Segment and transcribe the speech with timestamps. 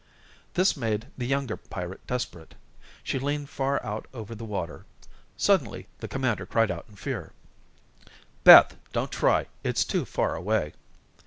[0.55, 2.55] This made the younger pirate desperate.
[3.03, 4.87] She leaned far out over the water.
[5.37, 7.33] Suddenly, the commander cried out in fear:
[8.43, 9.45] "Beth, don't try.
[9.63, 10.73] It's too far away."